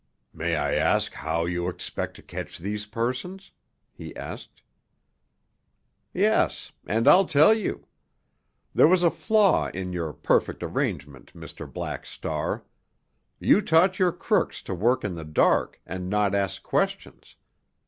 [0.33, 3.51] "May I ask how you expect to catch these persons?"
[3.93, 4.63] he asked.
[6.11, 7.85] "Yes—and I'll tell you.
[8.73, 11.71] There was a flaw in your perfect arrangement, Mr.
[11.71, 12.63] Black Star.
[13.39, 17.35] You taught your crooks to work in the dark, and not ask questions.